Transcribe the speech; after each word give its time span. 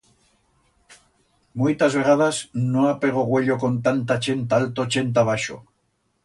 Muitas 1.61 1.97
vegadas 1.99 2.39
no 2.71 2.87
apego 2.93 3.21
uello 3.33 3.59
con 3.63 3.77
tanta 3.85 4.19
chent 4.23 4.41
ta 4.49 4.55
alto, 4.61 4.89
chent 4.97 5.13
ta 5.15 5.29
baixo. 5.33 5.61